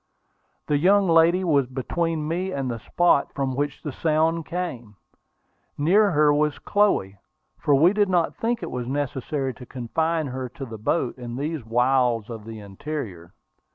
The 0.65 0.79
young 0.79 1.07
lady 1.07 1.43
was 1.43 1.67
between 1.67 2.27
me 2.27 2.51
and 2.51 2.71
the 2.71 2.79
spot 2.79 3.31
from 3.35 3.55
which 3.55 3.83
the 3.83 3.91
sound 3.91 4.47
came. 4.47 4.95
Near 5.77 6.09
her 6.09 6.33
was 6.33 6.57
Chloe, 6.57 7.19
for 7.59 7.75
we 7.75 7.93
did 7.93 8.09
not 8.09 8.35
think 8.35 8.63
it 8.63 8.71
was 8.71 8.87
necessary 8.87 9.53
to 9.53 9.65
confine 9.67 10.25
her 10.25 10.49
to 10.49 10.65
the 10.65 10.79
boats 10.79 11.19
in 11.19 11.35
these 11.35 11.63
wilds 11.63 12.31
of 12.31 12.45
the 12.45 12.59
interior. 12.61 13.35